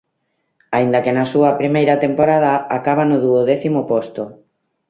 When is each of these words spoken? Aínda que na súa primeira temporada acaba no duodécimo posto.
Aínda 0.77 1.01
que 1.03 1.15
na 1.17 1.25
súa 1.33 1.57
primeira 1.61 1.95
temporada 2.05 2.51
acaba 2.77 3.03
no 3.09 3.17
duodécimo 3.23 3.81
posto. 3.91 4.23